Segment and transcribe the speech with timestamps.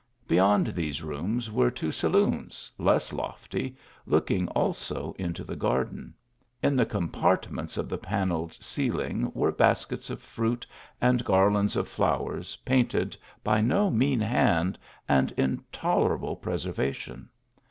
[0.27, 3.77] Beyond these rooms were two saloons, less lofty,
[4.07, 6.15] looking also into the garden.
[6.63, 10.65] In the com partments of the panelled ceiling were baskets of fruit
[10.99, 17.29] and garlands of flowers, painted by no mean hand, and in tolerable preservation.